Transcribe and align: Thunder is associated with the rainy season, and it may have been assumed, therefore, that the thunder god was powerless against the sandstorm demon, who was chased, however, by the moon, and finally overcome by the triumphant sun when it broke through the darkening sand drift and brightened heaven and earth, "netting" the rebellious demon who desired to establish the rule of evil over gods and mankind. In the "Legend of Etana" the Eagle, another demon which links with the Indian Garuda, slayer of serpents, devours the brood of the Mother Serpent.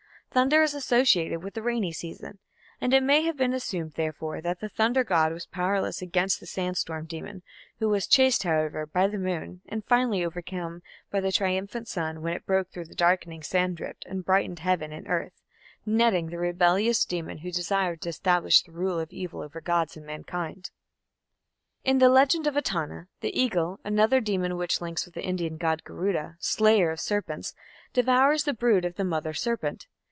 Thunder 0.33 0.61
is 0.63 0.73
associated 0.73 1.43
with 1.43 1.55
the 1.55 1.61
rainy 1.61 1.91
season, 1.91 2.39
and 2.79 2.93
it 2.93 3.03
may 3.03 3.23
have 3.23 3.35
been 3.35 3.51
assumed, 3.51 3.95
therefore, 3.95 4.39
that 4.39 4.61
the 4.61 4.69
thunder 4.69 5.03
god 5.03 5.33
was 5.33 5.45
powerless 5.45 6.01
against 6.01 6.39
the 6.39 6.45
sandstorm 6.45 7.05
demon, 7.05 7.43
who 7.79 7.89
was 7.89 8.07
chased, 8.07 8.43
however, 8.43 8.85
by 8.85 9.07
the 9.07 9.17
moon, 9.17 9.59
and 9.67 9.83
finally 9.83 10.23
overcome 10.23 10.83
by 11.11 11.19
the 11.19 11.33
triumphant 11.33 11.89
sun 11.89 12.21
when 12.21 12.31
it 12.33 12.45
broke 12.45 12.69
through 12.69 12.85
the 12.85 12.95
darkening 12.95 13.43
sand 13.43 13.75
drift 13.75 14.05
and 14.07 14.23
brightened 14.23 14.59
heaven 14.59 14.93
and 14.93 15.05
earth, 15.09 15.33
"netting" 15.85 16.27
the 16.27 16.37
rebellious 16.39 17.03
demon 17.03 17.39
who 17.39 17.51
desired 17.51 17.99
to 17.99 18.07
establish 18.07 18.61
the 18.61 18.71
rule 18.71 18.99
of 19.01 19.11
evil 19.11 19.41
over 19.41 19.59
gods 19.59 19.97
and 19.97 20.05
mankind. 20.05 20.71
In 21.83 21.99
the 21.99 22.07
"Legend 22.07 22.47
of 22.47 22.55
Etana" 22.55 23.09
the 23.19 23.37
Eagle, 23.37 23.81
another 23.83 24.21
demon 24.21 24.55
which 24.55 24.79
links 24.79 25.03
with 25.03 25.13
the 25.13 25.25
Indian 25.25 25.57
Garuda, 25.57 26.37
slayer 26.39 26.89
of 26.89 27.01
serpents, 27.01 27.53
devours 27.91 28.45
the 28.45 28.53
brood 28.53 28.85
of 28.85 28.95
the 28.95 29.03
Mother 29.03 29.33
Serpent. 29.33 29.87